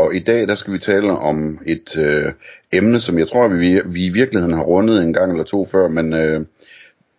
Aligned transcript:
Og 0.00 0.14
i 0.14 0.18
dag 0.18 0.48
der 0.48 0.54
skal 0.54 0.72
vi 0.72 0.78
tale 0.78 1.10
om 1.10 1.58
et 1.66 1.96
øh, 1.98 2.32
emne, 2.72 3.00
som 3.00 3.18
jeg 3.18 3.28
tror, 3.28 3.48
vi, 3.48 3.80
vi 3.86 4.06
i 4.06 4.08
virkeligheden 4.08 4.54
har 4.54 4.62
rundet 4.62 5.02
en 5.02 5.12
gang 5.12 5.32
eller 5.32 5.44
to 5.44 5.64
før, 5.64 5.88
men 5.88 6.12
øh, 6.12 6.40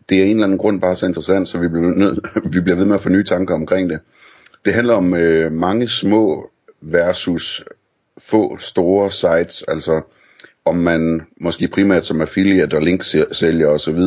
det 0.09 0.20
er 0.20 0.23
en 0.23 0.30
eller 0.30 0.44
anden 0.44 0.58
grund 0.58 0.81
bare 0.81 0.95
så 0.95 1.05
interessant, 1.05 1.48
så 1.48 1.58
vi 1.58 1.67
bliver, 1.67 1.95
nød, 1.95 2.22
vi 2.53 2.62
bliver 2.62 2.75
ved 2.75 2.86
med 2.86 2.95
at 2.95 3.02
få 3.02 3.09
nye 3.09 3.23
tanker 3.23 3.55
omkring 3.55 3.89
det. 3.89 3.99
Det 4.66 4.73
handler 4.73 4.94
om 4.94 5.13
øh, 5.13 5.52
mange 5.52 5.89
små 5.89 6.49
versus 6.81 7.63
få 8.17 8.58
store 8.58 9.11
sites, 9.11 9.63
altså 9.67 10.02
om 10.66 10.75
man 10.75 11.22
måske 11.41 11.67
primært 11.67 12.05
som 12.05 12.22
affiliate 12.22 12.75
og 12.75 12.81
linksælger 12.81 13.67
osv., 13.67 14.00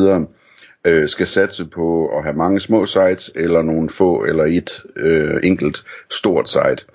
øh, 0.87 1.07
skal 1.07 1.27
satse 1.27 1.65
på 1.65 2.07
at 2.17 2.23
have 2.23 2.35
mange 2.35 2.59
små 2.59 2.85
sites, 2.85 3.31
eller 3.35 3.61
nogle 3.61 3.89
få, 3.89 4.23
eller 4.23 4.43
et 4.43 4.83
øh, 4.95 5.39
enkelt 5.43 5.83
stort 6.09 6.49
site. 6.49 6.94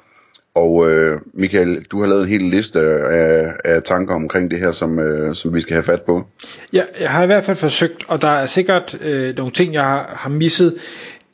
Og 0.55 0.91
øh, 0.91 1.19
Michael, 1.35 1.85
du 1.91 2.01
har 2.01 2.07
lavet 2.07 2.23
en 2.23 2.29
hel 2.29 2.43
liste 2.43 2.81
af, 2.81 3.53
af 3.65 3.83
tanker 3.83 4.15
omkring 4.15 4.51
det 4.51 4.59
her, 4.59 4.73
som, 4.73 4.99
øh, 4.99 5.35
som 5.35 5.55
vi 5.55 5.61
skal 5.61 5.75
have 5.75 5.85
fat 5.85 6.03
på. 6.03 6.27
Ja, 6.73 6.83
jeg 7.01 7.11
har 7.11 7.23
i 7.23 7.27
hvert 7.27 7.45
fald 7.45 7.57
forsøgt, 7.57 8.05
og 8.09 8.23
der 8.23 8.29
er 8.29 8.47
sikkert 8.47 8.99
øh, 9.03 9.37
nogle 9.37 9.53
ting, 9.53 9.75
jeg 9.75 9.83
har, 9.83 10.15
har 10.17 10.31
misset. 10.31 10.75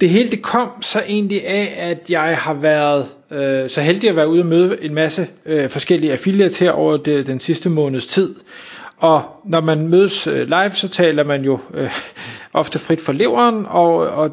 Det 0.01 0.09
hele 0.09 0.31
det 0.31 0.43
kom 0.43 0.83
så 0.83 1.03
egentlig 1.09 1.47
af, 1.47 1.75
at 1.79 2.11
jeg 2.11 2.37
har 2.39 2.55
været 2.55 3.07
øh, 3.31 3.71
så 3.71 3.81
heldig 3.81 4.09
at 4.11 4.17
være 4.17 4.29
ude 4.29 4.43
og 4.43 4.47
møde 4.47 4.85
en 4.85 4.95
masse 4.95 5.29
øh, 5.47 5.69
forskellige 5.69 6.12
affiliates 6.12 6.59
her 6.59 6.71
over 6.71 6.97
det, 6.97 7.27
den 7.27 7.41
sidste 7.41 7.71
måneds 7.71 8.07
tid. 8.07 8.35
Og 8.99 9.23
når 9.45 9.61
man 9.61 9.89
mødes 9.89 10.27
øh, 10.27 10.49
live, 10.49 10.73
så 10.73 10.89
taler 10.89 11.25
man 11.25 11.45
jo 11.45 11.59
øh, 11.75 11.91
ofte 12.53 12.79
frit 12.79 13.01
for 13.01 13.12
leveren, 13.12 13.67
og, 13.69 13.97
og 13.97 14.31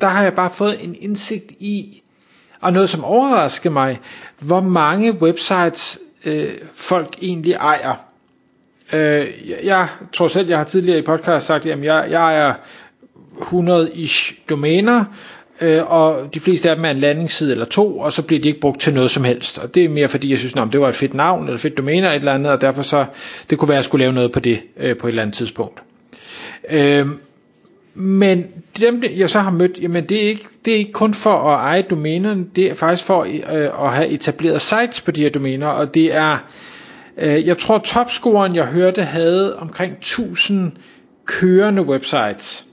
der 0.00 0.06
har 0.06 0.22
jeg 0.22 0.34
bare 0.34 0.50
fået 0.50 0.84
en 0.84 0.96
indsigt 1.00 1.52
i, 1.60 2.02
og 2.60 2.72
noget 2.72 2.90
som 2.90 3.04
overraskede 3.04 3.72
mig, 3.72 4.00
hvor 4.38 4.60
mange 4.60 5.12
websites 5.12 5.98
øh, 6.24 6.48
folk 6.74 7.16
egentlig 7.22 7.52
ejer. 7.52 7.94
Øh, 8.92 9.26
jeg 9.64 9.88
tror 10.12 10.28
selv, 10.28 10.48
jeg 10.48 10.58
har 10.58 10.64
tidligere 10.64 10.98
i 10.98 11.02
podcast 11.02 11.46
sagt, 11.46 11.66
at 11.66 11.84
jeg, 11.84 12.10
jeg 12.10 12.20
ejer 12.20 12.54
100-ish 13.38 14.34
domæner, 14.50 15.04
øh, 15.60 15.92
og 15.92 16.34
de 16.34 16.40
fleste 16.40 16.70
af 16.70 16.76
dem 16.76 16.84
er 16.84 16.90
en 16.90 17.00
landingsside 17.00 17.52
eller 17.52 17.64
to, 17.64 17.98
og 17.98 18.12
så 18.12 18.22
bliver 18.22 18.42
de 18.42 18.48
ikke 18.48 18.60
brugt 18.60 18.80
til 18.80 18.94
noget 18.94 19.10
som 19.10 19.24
helst. 19.24 19.58
Og 19.58 19.74
det 19.74 19.84
er 19.84 19.88
mere 19.88 20.08
fordi, 20.08 20.30
jeg 20.30 20.38
synes, 20.38 20.54
at 20.56 20.68
det 20.72 20.80
var 20.80 20.88
et 20.88 20.94
fedt 20.94 21.14
navn, 21.14 21.44
eller 21.44 21.58
fedt 21.58 21.76
domæne 21.76 21.96
eller 21.96 22.10
et 22.10 22.16
eller 22.16 22.32
andet, 22.32 22.52
og 22.52 22.60
derfor 22.60 22.82
så, 22.82 23.04
det 23.50 23.58
kunne 23.58 23.68
være, 23.68 23.76
at 23.76 23.78
jeg 23.78 23.84
skulle 23.84 24.02
lave 24.02 24.12
noget 24.12 24.32
på 24.32 24.40
det 24.40 24.60
øh, 24.76 24.96
på 24.96 25.06
et 25.06 25.10
eller 25.10 25.22
andet 25.22 25.36
tidspunkt. 25.36 25.82
Øh, 26.70 27.06
men 28.00 28.46
dem, 28.80 29.02
jeg 29.16 29.30
så 29.30 29.38
har 29.40 29.50
mødt, 29.50 29.78
jamen 29.82 30.04
det 30.04 30.24
er 30.24 30.28
ikke, 30.28 30.46
det 30.64 30.72
er 30.72 30.76
ikke 30.76 30.92
kun 30.92 31.14
for 31.14 31.30
at 31.30 31.60
eje 31.60 31.82
domænerne, 31.82 32.46
det 32.56 32.70
er 32.70 32.74
faktisk 32.74 33.04
for 33.04 33.22
øh, 33.22 33.86
at 33.86 33.92
have 33.92 34.08
etableret 34.08 34.62
sites 34.62 35.00
på 35.00 35.10
de 35.10 35.20
her 35.22 35.30
domæner, 35.30 35.66
og 35.66 35.94
det 35.94 36.14
er, 36.14 36.38
øh, 37.16 37.46
jeg 37.46 37.58
tror 37.58 37.78
topscoren, 37.78 38.54
jeg 38.54 38.66
hørte, 38.66 39.02
havde 39.02 39.58
omkring 39.58 39.92
1000 39.92 40.72
kørende 41.26 41.82
websites. 41.82 42.66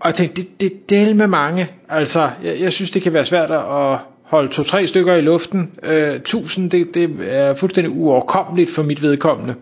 Og 0.00 0.06
jeg 0.06 0.14
tænkte, 0.14 0.42
det, 0.42 0.60
det 0.60 0.90
del 0.90 1.16
med 1.16 1.26
mange. 1.26 1.70
Altså, 1.88 2.30
jeg, 2.42 2.60
jeg 2.60 2.72
synes, 2.72 2.90
det 2.90 3.02
kan 3.02 3.12
være 3.12 3.24
svært 3.24 3.50
at 3.50 3.98
holde 4.22 4.48
to-tre 4.52 4.86
stykker 4.86 5.14
i 5.14 5.20
luften. 5.20 5.72
Øh, 5.82 6.14
1000, 6.14 6.70
det, 6.70 6.94
det 6.94 7.16
er 7.20 7.54
fuldstændig 7.54 7.96
uoverkommeligt 7.96 8.70
for 8.70 8.82
mit 8.82 9.02
vedkommende. 9.02 9.54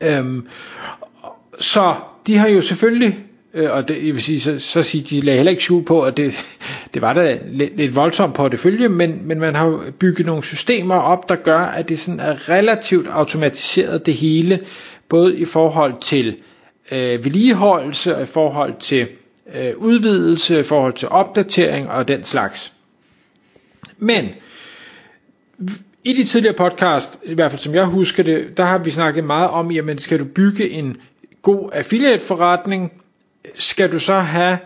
Øhm, 0.00 0.46
så 1.58 1.94
de 2.26 2.36
har 2.36 2.48
jo 2.48 2.60
selvfølgelig, 2.60 3.18
øh, 3.54 3.70
og 3.72 3.88
det, 3.88 4.06
jeg 4.06 4.14
vil 4.14 4.22
sige, 4.22 4.40
så, 4.40 4.58
så 4.58 4.82
sige, 4.82 5.04
de 5.10 5.20
lagde 5.20 5.36
heller 5.36 5.50
ikke 5.50 5.62
skjul 5.62 5.84
på, 5.84 6.02
at 6.02 6.16
det, 6.16 6.34
det 6.94 7.02
var 7.02 7.12
da 7.12 7.38
lidt, 7.50 7.76
lidt 7.76 7.96
voldsomt 7.96 8.34
på 8.34 8.48
det 8.48 8.58
følge, 8.58 8.88
men, 8.88 9.20
men 9.24 9.38
man 9.40 9.54
har 9.54 9.92
bygget 9.98 10.26
nogle 10.26 10.44
systemer 10.44 10.94
op, 10.94 11.28
der 11.28 11.36
gør, 11.36 11.58
at 11.58 11.88
det 11.88 11.98
sådan 11.98 12.20
er 12.20 12.48
relativt 12.48 13.06
automatiseret 13.08 14.06
det 14.06 14.14
hele, 14.14 14.60
både 15.08 15.38
i 15.38 15.44
forhold 15.44 15.94
til 16.00 16.36
øh, 16.92 17.24
vedligeholdelse 17.24 18.16
og 18.16 18.22
i 18.22 18.26
forhold 18.26 18.74
til 18.80 19.06
øh, 19.54 19.72
udvidelse, 19.76 20.60
i 20.60 20.62
forhold 20.62 20.92
til 20.92 21.08
opdatering 21.08 21.90
og 21.90 22.08
den 22.08 22.24
slags. 22.24 22.72
Men 23.98 24.28
i 26.04 26.12
de 26.12 26.24
tidligere 26.24 26.54
podcast, 26.54 27.20
i 27.24 27.34
hvert 27.34 27.50
fald 27.50 27.60
som 27.60 27.74
jeg 27.74 27.84
husker 27.84 28.22
det, 28.22 28.56
der 28.56 28.64
har 28.64 28.78
vi 28.78 28.90
snakket 28.90 29.24
meget 29.24 29.50
om, 29.50 29.72
jamen 29.72 29.98
skal 29.98 30.18
du 30.18 30.24
bygge 30.24 30.70
en 30.70 30.96
god 31.42 31.70
affiliate 31.72 32.24
forretning, 32.24 32.92
skal 33.54 33.92
du 33.92 33.98
så 33.98 34.14
have 34.14 34.58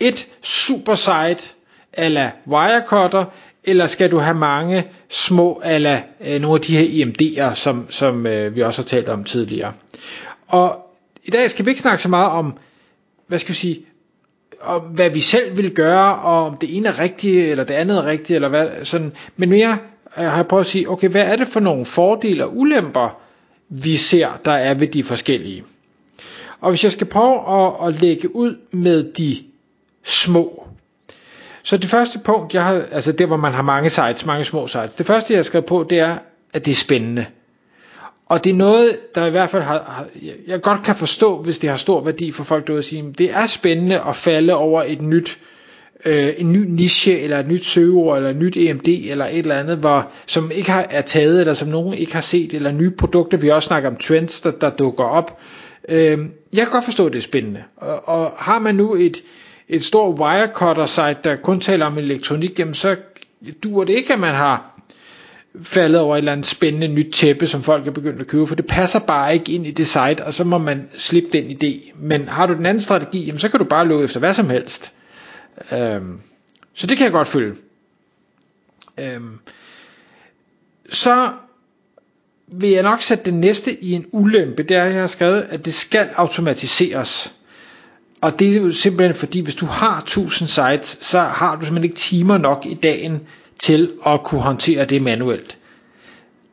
et 0.00 0.28
super 0.42 0.94
site 0.94 1.54
ala 1.92 2.30
Wirecutter, 2.46 3.24
eller 3.64 3.86
skal 3.86 4.10
du 4.10 4.18
have 4.18 4.36
mange 4.36 4.84
små 5.08 5.60
ala 5.64 6.02
øh, 6.20 6.40
nogle 6.40 6.54
af 6.54 6.60
de 6.60 6.76
her 6.76 7.04
IMD'er, 7.04 7.54
som, 7.54 7.86
som 7.90 8.26
øh, 8.26 8.56
vi 8.56 8.62
også 8.62 8.82
har 8.82 8.86
talt 8.86 9.08
om 9.08 9.24
tidligere. 9.24 9.72
Og 10.48 10.94
i 11.24 11.30
dag 11.30 11.50
skal 11.50 11.64
vi 11.64 11.70
ikke 11.70 11.80
snakke 11.80 12.02
så 12.02 12.08
meget 12.08 12.30
om, 12.30 12.56
hvad 13.26 13.38
skal 13.38 13.48
vi 13.48 13.54
sige, 13.54 13.80
om 14.60 14.80
hvad 14.82 15.10
vi 15.10 15.20
selv 15.20 15.56
vil 15.56 15.70
gøre, 15.70 16.16
og 16.16 16.46
om 16.46 16.56
det 16.56 16.76
ene 16.76 16.88
er 16.88 16.98
rigtigt, 16.98 17.50
eller 17.50 17.64
det 17.64 17.74
andet 17.74 17.96
er 17.98 18.06
rigtigt, 18.06 18.36
eller 18.36 18.48
hvad, 18.48 18.68
sådan, 18.84 19.12
men 19.36 19.48
mere 19.50 19.78
øh, 20.18 20.24
har 20.24 20.36
jeg 20.36 20.46
prøvet 20.46 20.64
at 20.64 20.66
sige, 20.66 20.90
okay, 20.90 21.08
hvad 21.08 21.22
er 21.22 21.36
det 21.36 21.48
for 21.48 21.60
nogle 21.60 21.86
fordele 21.86 22.44
og 22.44 22.56
ulemper, 22.56 23.20
vi 23.68 23.96
ser, 23.96 24.40
der 24.44 24.52
er 24.52 24.74
ved 24.74 24.86
de 24.86 25.04
forskellige. 25.04 25.64
Og 26.64 26.70
hvis 26.70 26.84
jeg 26.84 26.92
skal 26.92 27.06
prøve 27.06 27.64
at, 27.64 27.88
at 27.88 28.00
lægge 28.00 28.36
ud 28.36 28.56
med 28.70 29.12
de 29.12 29.36
små. 30.02 30.66
Så 31.62 31.76
det 31.76 31.90
første 31.90 32.18
punkt, 32.18 32.54
jeg 32.54 32.64
har, 32.64 32.82
altså 32.92 33.12
det 33.12 33.26
hvor 33.26 33.36
man 33.36 33.52
har 33.52 33.62
mange 33.62 33.90
sites, 33.90 34.26
mange 34.26 34.44
små 34.44 34.66
sites. 34.66 34.94
Det 34.94 35.06
første 35.06 35.32
jeg 35.32 35.38
har 35.38 35.42
skrevet 35.42 35.66
på, 35.66 35.86
det 35.90 35.98
er, 35.98 36.18
at 36.52 36.64
det 36.64 36.70
er 36.70 36.76
spændende. 36.76 37.26
Og 38.26 38.44
det 38.44 38.50
er 38.50 38.54
noget, 38.54 39.14
der 39.14 39.26
i 39.26 39.30
hvert 39.30 39.50
fald 39.50 39.62
har, 39.62 39.84
har 39.86 40.06
jeg 40.46 40.60
godt 40.60 40.82
kan 40.82 40.94
forstå, 40.94 41.42
hvis 41.42 41.58
det 41.58 41.70
har 41.70 41.76
stor 41.76 42.04
værdi 42.04 42.32
for 42.32 42.44
folk 42.44 42.66
derude 42.66 42.78
at 42.78 42.84
sige, 42.84 43.14
det 43.18 43.30
er 43.30 43.46
spændende 43.46 44.00
at 44.08 44.16
falde 44.16 44.54
over 44.54 44.82
et 44.82 45.02
nyt, 45.02 45.38
øh, 46.04 46.34
en 46.38 46.52
ny 46.52 46.64
niche, 46.68 47.20
eller 47.20 47.38
et 47.38 47.48
nyt 47.48 47.64
søgeord, 47.64 48.16
eller 48.16 48.30
et 48.30 48.36
nyt 48.36 48.56
EMD, 48.56 48.88
eller 48.88 49.26
et 49.26 49.38
eller 49.38 49.58
andet, 49.58 49.78
hvor, 49.78 50.10
som 50.26 50.50
ikke 50.50 50.70
har, 50.70 50.86
er 50.90 51.02
taget, 51.02 51.40
eller 51.40 51.54
som 51.54 51.68
nogen 51.68 51.94
ikke 51.94 52.14
har 52.14 52.20
set, 52.20 52.54
eller 52.54 52.72
nye 52.72 52.90
produkter, 52.90 53.38
vi 53.38 53.50
også 53.50 53.66
snakker 53.66 53.90
om 53.90 53.96
trends, 53.96 54.40
der, 54.40 54.50
der 54.50 54.70
dukker 54.70 55.04
op, 55.04 55.40
Øh, 55.88 56.18
jeg 56.52 56.62
kan 56.62 56.70
godt 56.72 56.84
forstå, 56.84 57.06
at 57.06 57.12
det 57.12 57.18
er 57.18 57.22
spændende. 57.22 57.64
Og, 57.76 58.08
og 58.08 58.32
har 58.38 58.58
man 58.58 58.74
nu 58.74 58.94
et, 58.94 59.16
et 59.68 59.84
stort 59.84 60.18
wirecutter 60.18 60.86
site, 60.86 61.16
der 61.24 61.36
kun 61.36 61.60
taler 61.60 61.86
om 61.86 61.98
elektronik, 61.98 62.58
jamen 62.58 62.74
så 62.74 62.96
duer 63.62 63.84
det 63.84 63.92
ikke, 63.92 64.12
at 64.12 64.20
man 64.20 64.34
har 64.34 64.80
faldet 65.62 66.00
over 66.00 66.14
et 66.16 66.18
eller 66.18 66.32
andet 66.32 66.46
spændende 66.46 66.88
nyt 66.88 67.12
tæppe, 67.12 67.46
som 67.46 67.62
folk 67.62 67.86
er 67.86 67.90
begyndt 67.90 68.20
at 68.20 68.26
købe, 68.26 68.46
for 68.46 68.54
det 68.54 68.66
passer 68.66 68.98
bare 68.98 69.34
ikke 69.34 69.52
ind 69.52 69.66
i 69.66 69.70
det 69.70 69.86
site, 69.86 70.24
og 70.24 70.34
så 70.34 70.44
må 70.44 70.58
man 70.58 70.88
slippe 70.94 71.28
den 71.32 71.44
idé. 71.50 71.92
Men 71.94 72.28
har 72.28 72.46
du 72.46 72.54
den 72.54 72.66
anden 72.66 72.80
strategi, 72.82 73.24
jamen 73.24 73.38
så 73.38 73.48
kan 73.48 73.60
du 73.60 73.64
bare 73.64 73.88
løbe 73.88 74.04
efter 74.04 74.20
hvad 74.20 74.34
som 74.34 74.50
helst. 74.50 74.92
Øhm, 75.72 76.20
så 76.74 76.86
det 76.86 76.96
kan 76.96 77.04
jeg 77.04 77.12
godt 77.12 77.28
følge. 77.28 77.54
Øhm, 78.98 79.38
så 80.90 81.30
vil 82.52 82.70
jeg 82.70 82.82
nok 82.82 83.02
sætte 83.02 83.24
det 83.24 83.34
næste 83.34 83.84
i 83.84 83.92
en 83.92 84.06
ulempe, 84.12 84.62
det 84.62 84.76
er, 84.76 84.82
at 84.82 84.92
jeg 84.92 85.00
har 85.00 85.06
skrevet, 85.06 85.46
at 85.50 85.64
det 85.64 85.74
skal 85.74 86.08
automatiseres. 86.16 87.34
Og 88.20 88.38
det 88.38 88.56
er 88.56 88.60
jo 88.60 88.72
simpelthen 88.72 89.14
fordi, 89.14 89.40
hvis 89.40 89.54
du 89.54 89.66
har 89.66 89.98
1000 89.98 90.48
sites, 90.48 90.98
så 91.00 91.20
har 91.20 91.54
du 91.56 91.60
simpelthen 91.60 91.84
ikke 91.84 91.96
timer 91.96 92.38
nok 92.38 92.66
i 92.66 92.74
dagen 92.74 93.26
til 93.58 93.92
at 94.06 94.22
kunne 94.22 94.40
håndtere 94.40 94.84
det 94.84 95.02
manuelt. 95.02 95.58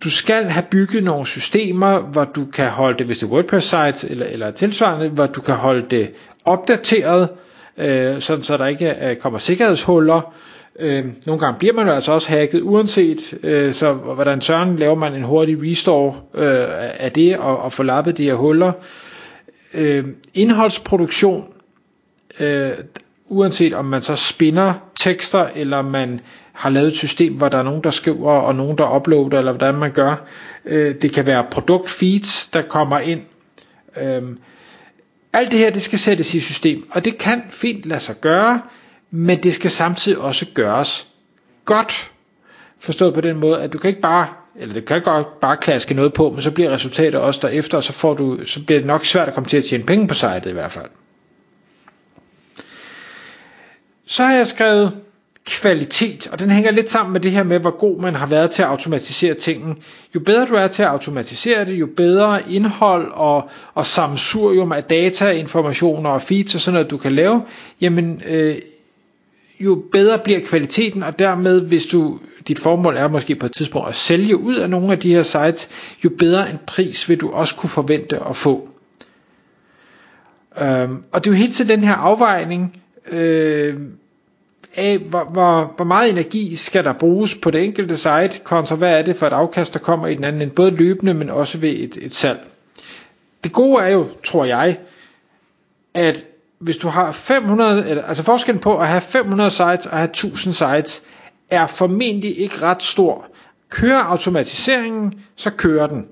Du 0.04 0.10
skal 0.10 0.44
have 0.44 0.66
bygget 0.72 1.04
nogle 1.04 1.28
systemer, 1.28 2.00
hvor 2.00 2.24
du 2.24 2.46
kan 2.46 2.70
holde 2.70 2.98
det, 2.98 3.06
hvis 3.06 3.18
det 3.18 3.26
er 3.26 3.32
WordPress 3.32 3.68
site 3.68 4.12
eller, 4.12 4.26
eller 4.26 4.52
tilsvarende, 4.52 5.10
hvor 5.10 5.26
du 5.28 5.42
kan 5.42 5.56
holde 5.56 5.86
det 5.90 6.12
opdateret, 6.46 7.30
øh, 7.78 8.22
sådan 8.22 8.44
så 8.44 8.58
der 8.58 8.66
ikke 8.66 8.96
øh, 9.10 9.16
kommer 9.16 9.40
sikkerhedshuller, 9.40 10.34
Øh, 10.82 11.06
nogle 11.26 11.40
gange 11.40 11.60
bliver 11.60 11.74
man 11.74 11.88
jo 11.88 11.94
altså 11.94 12.12
også 12.12 12.30
hacket, 12.30 12.62
uanset 12.62 13.40
øh, 13.44 13.74
så 13.74 13.94
hvordan 13.94 14.42
søren 14.42 14.76
laver 14.76 14.96
man 14.96 15.14
en 15.16 15.24
hurtig 15.24 15.58
restore 15.62 16.16
øh, 16.34 16.66
af 17.00 17.12
det 17.12 17.38
og, 17.38 17.58
og 17.60 17.74
få 17.74 17.84
lappet 17.84 18.18
de 18.18 18.24
her 18.24 18.34
huller. 18.34 18.72
Øh, 19.74 20.06
indholdsproduktion, 20.34 21.46
øh, 22.40 22.72
uanset 23.28 23.74
om 23.74 23.86
man 23.86 24.02
så 24.02 24.16
spinder 24.16 24.74
tekster, 25.00 25.48
eller 25.56 25.82
man 25.82 26.20
har 26.54 26.70
lavet 26.70 26.88
et 26.88 26.96
system, 26.98 27.34
hvor 27.34 27.50
der 27.50 27.58
er 27.58 27.64
nogen, 27.64 27.84
der 27.84 27.92
skriver, 27.92 28.32
og 28.32 28.56
nogen, 28.56 28.78
der 28.78 28.96
uploader, 28.96 29.38
eller 29.38 29.52
hvordan 29.52 29.76
man 29.76 29.92
gør. 29.92 30.26
Øh, 30.66 30.96
det 31.02 31.14
kan 31.14 31.26
være 31.26 31.46
produktfeeds, 31.52 32.48
der 32.48 32.62
kommer 32.62 33.00
ind 33.00 33.22
Øh, 33.98 34.22
alt 35.34 35.52
det 35.52 35.60
her, 35.60 35.70
det 35.70 35.82
skal 35.82 36.00
sættes 36.00 36.34
i 36.34 36.40
system, 36.40 36.88
og 36.92 37.06
det 37.06 37.18
kan 37.18 37.42
fint 37.50 37.86
lade 37.86 38.00
sig 38.00 38.16
gøre, 38.22 38.62
men 39.12 39.44
det 39.44 39.54
skal 39.54 39.72
samtidig 39.72 40.18
også 40.18 40.46
gøres 40.54 41.08
godt. 41.66 42.12
Forstået 42.80 43.14
på 43.14 43.22
den 43.22 43.38
måde, 43.38 43.62
at 43.62 43.74
du 43.74 43.78
kan 43.78 43.88
ikke 43.88 44.02
bare, 44.02 44.28
eller 44.56 44.74
det 44.74 44.86
kan 44.86 45.02
godt 45.02 45.40
bare 45.42 45.58
klaske 45.58 45.94
noget 45.94 46.14
på, 46.14 46.32
men 46.32 46.42
så 46.42 46.52
bliver 46.52 46.70
resultatet 46.72 47.20
også 47.20 47.40
derefter, 47.48 47.78
og 47.78 47.84
så, 47.84 47.94
får 47.94 48.14
du, 48.14 48.40
så 48.46 48.64
bliver 48.66 48.80
det 48.80 48.88
nok 48.88 49.06
svært 49.06 49.28
at 49.28 49.34
komme 49.34 49.50
til 49.50 49.58
at 49.58 49.64
tjene 49.64 49.84
penge 49.84 50.08
på 50.08 50.14
sitet 50.14 50.46
i 50.46 50.52
hvert 50.52 50.72
fald. 50.72 50.90
Så 54.06 54.24
har 54.24 54.34
jeg 54.34 54.48
skrevet 54.48 55.00
kvalitet, 55.46 56.28
og 56.32 56.40
den 56.40 56.50
hænger 56.52 56.72
lidt 56.72 56.90
sammen 56.90 57.14
med 57.14 57.22
det 57.22 57.32
her 57.32 57.44
med, 57.44 57.60
hvor 57.60 57.78
god 57.78 58.00
man 58.00 58.16
har 58.16 58.26
været 58.26 58.52
til 58.52 58.62
at 58.62 58.68
automatisere 58.68 59.34
tingene. 59.34 59.76
Jo 60.16 60.20
bedre 60.20 60.46
du 60.46 60.54
er 60.54 60.68
til 60.68 60.84
at 60.84 60.90
automatisere 60.90 61.66
det, 61.66 61.74
jo 61.74 61.88
bedre 61.98 62.52
indhold 62.52 63.12
og, 63.12 63.50
og 63.74 63.86
samsurium 63.86 64.72
af 64.72 64.84
data, 64.84 65.32
informationer 65.32 66.10
og 66.10 66.22
feeds 66.22 66.56
og 66.56 66.62
sådan 66.62 66.74
noget, 66.74 66.92
du 66.92 66.98
kan 66.98 67.12
lave, 67.12 67.42
jamen 67.82 68.22
øh, 68.28 68.56
jo 69.64 69.84
bedre 69.92 70.20
bliver 70.20 70.40
kvaliteten, 70.40 71.04
og 71.04 71.20
dermed, 71.20 71.62
hvis 71.62 71.86
du 71.86 72.20
dit 72.48 72.60
formål 72.60 72.98
er 72.98 73.08
måske 73.08 73.36
på 73.36 73.46
et 73.46 73.52
tidspunkt 73.54 73.90
at 73.90 73.96
sælge 73.96 74.38
ud 74.38 74.56
af 74.56 74.70
nogle 74.70 74.92
af 74.92 75.00
de 75.00 75.14
her 75.14 75.24
sites, 75.24 75.70
jo 76.04 76.10
bedre 76.20 76.50
en 76.50 76.60
pris 76.68 77.10
vil 77.10 77.22
du 77.22 77.30
også 77.32 77.56
kunne 77.56 77.70
forvente 77.70 78.20
at 78.30 78.36
få. 78.36 78.70
Øhm, 80.62 81.04
og 81.12 81.24
det 81.24 81.30
er 81.30 81.34
jo 81.34 81.38
helt 81.38 81.56
til 81.56 81.70
den 81.70 81.80
her 81.84 81.94
afvejning, 81.96 82.82
øh, 83.12 83.78
af, 84.76 84.98
hvor, 84.98 85.24
hvor, 85.24 85.74
hvor 85.76 85.86
meget 85.86 86.10
energi 86.12 86.56
skal 86.56 86.84
der 86.84 86.94
bruges 86.94 87.36
på 87.36 87.52
det 87.52 87.64
enkelte 87.64 87.98
site, 87.98 88.32
kontra 88.44 88.76
hvad 88.76 88.98
er 89.00 89.02
det 89.02 89.16
for 89.18 89.28
et 89.28 89.34
afkast, 89.34 89.74
der 89.74 89.80
kommer 89.80 90.08
i 90.08 90.16
den 90.16 90.24
anden 90.24 90.42
ende, 90.42 90.54
både 90.54 90.72
løbende, 90.72 91.14
men 91.14 91.30
også 91.30 91.58
ved 91.58 91.70
et, 91.70 91.98
et 92.02 92.16
salg. 92.16 92.40
Det 93.44 93.52
gode 93.52 93.84
er 93.84 93.90
jo, 93.90 94.08
tror 94.24 94.46
jeg, 94.46 94.78
at 95.94 96.26
hvis 96.62 96.78
du 96.78 96.88
har 96.88 97.12
500, 97.12 97.90
eller, 97.90 98.04
altså 98.04 98.24
forskellen 98.24 98.60
på 98.60 98.78
at 98.78 98.88
have 98.88 99.02
500 99.02 99.52
sites 99.52 99.86
og 99.86 99.98
have 99.98 100.10
1000 100.10 100.54
sites, 100.54 101.02
er 101.50 101.68
formentlig 101.68 102.40
ikke 102.40 102.62
ret 102.62 102.84
stor. 102.84 103.28
Kører 103.70 104.04
automatiseringen, 104.04 105.14
så 105.36 105.50
kører 105.50 105.88
den. 105.88 106.08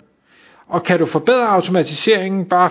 Og 0.67 0.83
kan 0.83 0.99
du 0.99 1.05
forbedre 1.05 1.47
automatiseringen 1.47 2.45
bare 2.45 2.69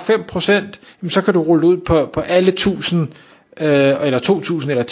5%, 1.05 1.09
så 1.09 1.23
kan 1.23 1.35
du 1.35 1.43
rulle 1.43 1.67
ud 1.67 1.77
på, 1.77 2.11
på 2.13 2.21
alle 2.21 2.49
1000 2.49 3.09
øh, 3.61 3.97
eller 4.07 4.19
2.000 4.63 4.71
eller 4.71 4.85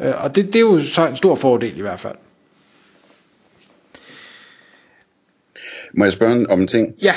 10.000. 0.00 0.04
Øh, 0.04 0.24
og 0.24 0.36
det, 0.36 0.46
det 0.46 0.56
er 0.56 0.60
jo 0.60 0.84
så 0.84 1.06
en 1.06 1.16
stor 1.16 1.34
fordel 1.34 1.78
i 1.78 1.80
hvert 1.80 2.00
fald. 2.00 2.16
Må 5.94 6.04
jeg 6.04 6.12
spørge 6.12 6.50
om 6.50 6.60
en 6.60 6.66
ting? 6.66 6.94
Ja. 7.02 7.14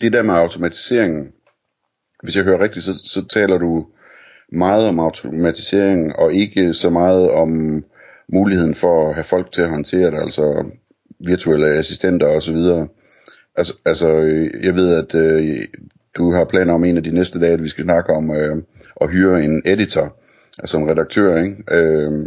Det 0.00 0.12
der 0.12 0.22
med 0.22 0.34
automatiseringen, 0.34 1.32
hvis 2.22 2.36
jeg 2.36 2.44
hører 2.44 2.60
rigtigt, 2.60 2.84
så, 2.84 2.92
så 3.04 3.26
taler 3.26 3.58
du 3.58 3.86
meget 4.52 4.88
om 4.88 4.98
automatisering, 4.98 6.16
og 6.18 6.34
ikke 6.34 6.74
så 6.74 6.90
meget 6.90 7.30
om 7.30 7.84
muligheden 8.32 8.74
for 8.74 9.08
at 9.08 9.14
have 9.14 9.24
folk 9.24 9.52
til 9.52 9.62
at 9.62 9.70
håndtere 9.70 10.10
det, 10.10 10.18
altså 10.20 10.70
virtuelle 11.26 11.66
assistenter 11.66 12.26
og 12.26 12.42
så 12.42 12.52
videre. 12.52 12.88
Altså, 13.56 13.74
altså 13.84 14.12
øh, 14.12 14.64
jeg 14.64 14.74
ved, 14.74 14.94
at 14.94 15.14
øh, 15.14 15.58
du 16.16 16.32
har 16.32 16.44
planer 16.44 16.74
om 16.74 16.84
en 16.84 16.96
af 16.96 17.02
de 17.02 17.14
næste 17.14 17.40
dage, 17.40 17.52
at 17.52 17.62
vi 17.62 17.68
skal 17.68 17.84
snakke 17.84 18.12
om 18.12 18.30
øh, 18.30 18.56
at 19.00 19.10
hyre 19.10 19.44
en 19.44 19.62
editor, 19.64 20.16
altså 20.58 20.76
en 20.78 20.90
redaktør, 20.90 21.42
ikke? 21.42 21.56
Øh, 21.70 22.26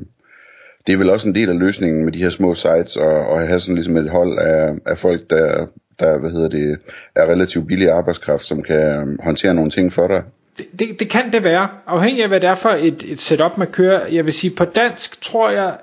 det 0.87 0.93
er 0.93 0.97
vel 0.97 1.09
også 1.09 1.27
en 1.27 1.35
del 1.35 1.49
af 1.49 1.59
løsningen 1.59 2.05
med 2.05 2.13
de 2.13 2.23
her 2.23 2.29
små 2.29 2.53
sites, 2.53 2.95
og, 2.95 3.27
og 3.27 3.47
have 3.47 3.59
sådan 3.59 3.75
ligesom 3.75 3.97
et 3.97 4.09
hold 4.09 4.39
af, 4.39 4.75
af 4.85 4.97
folk, 4.97 5.29
der, 5.29 5.65
der 5.99 6.17
hvad 6.19 6.31
hedder 6.31 6.49
det, 6.49 6.77
er 7.15 7.25
relativt 7.25 7.67
billig 7.67 7.89
arbejdskraft, 7.89 8.45
som 8.45 8.63
kan 8.63 8.99
øhm, 8.99 9.17
håndtere 9.23 9.53
nogle 9.53 9.71
ting 9.71 9.93
for 9.93 10.07
dig. 10.07 10.23
Det, 10.57 10.65
det, 10.79 10.99
det 10.99 11.09
kan 11.09 11.33
det 11.33 11.43
være, 11.43 11.67
afhængig 11.87 12.23
af 12.23 12.29
hvad 12.29 12.39
det 12.39 12.49
er 12.49 12.55
for 12.55 12.69
et, 12.69 13.03
et 13.07 13.19
setup 13.19 13.57
man 13.57 13.67
kører. 13.67 14.07
Jeg 14.07 14.25
vil 14.25 14.33
sige, 14.33 14.55
på 14.55 14.65
dansk 14.65 15.21
tror 15.21 15.49
jeg, 15.49 15.77